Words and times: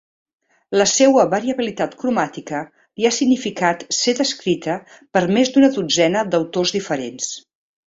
La 0.81 0.87
seua 0.91 1.25
variabilitat 1.33 1.93
cromàtica 1.99 2.63
li 2.79 3.07
ha 3.09 3.13
significat 3.19 3.87
ser 4.01 4.19
descrita 4.25 4.81
per 5.15 5.27
més 5.39 5.57
d'una 5.57 5.75
dotzena 5.81 6.29
d'autors 6.35 6.79
diferents. 6.83 7.35